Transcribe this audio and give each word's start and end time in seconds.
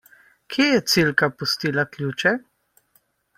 Kje 0.53 0.65
je 0.69 0.79
Cilka 0.93 1.29
pustila 1.43 1.85
ključe? 1.97 2.33